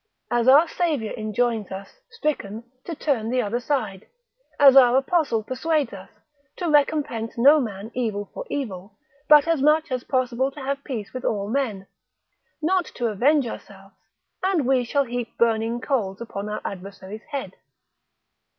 [0.31, 4.07] as our Saviour enjoins us, stricken, to turn the other side:
[4.59, 6.09] as our Apostle persuades us,
[6.55, 8.97] to recompense no man evil for evil,
[9.29, 11.85] but as much as is possible to have peace with all men:
[12.63, 13.93] not to avenge ourselves,
[14.41, 17.53] and we shall heap burning coals upon our adversary's head.